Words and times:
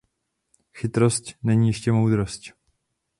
Chytrosť 0.73 1.33
není 1.43 1.67
ještě 1.67 1.91
moudrosť. 1.91 2.45